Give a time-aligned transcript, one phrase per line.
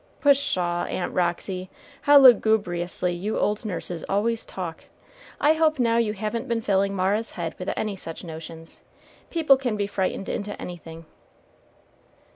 [0.19, 1.69] "Pshaw, Aunt Roxy!
[2.01, 4.85] how lugubriously you old nurses always talk!
[5.39, 8.81] I hope now you haven't been filling Mara's head with any such notions
[9.29, 11.05] people can be frightened into anything."